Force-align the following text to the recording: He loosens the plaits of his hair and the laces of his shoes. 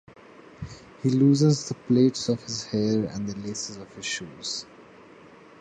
He 1.03 1.09
loosens 1.11 1.69
the 1.69 1.75
plaits 1.75 2.27
of 2.27 2.41
his 2.41 2.63
hair 2.65 3.03
and 3.05 3.29
the 3.29 3.37
laces 3.37 3.77
of 3.77 3.93
his 3.93 4.03
shoes. 4.07 4.65